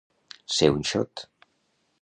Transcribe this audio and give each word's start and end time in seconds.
Ser 0.55 0.69
un 0.77 0.81
xot. 0.93 1.27